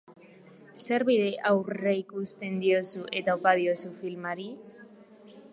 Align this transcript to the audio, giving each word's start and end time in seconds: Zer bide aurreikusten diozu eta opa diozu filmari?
Zer 0.85 1.05
bide 1.09 1.27
aurreikusten 1.51 2.57
diozu 2.65 3.07
eta 3.23 3.39
opa 3.41 3.55
diozu 3.63 3.95
filmari? 4.03 4.53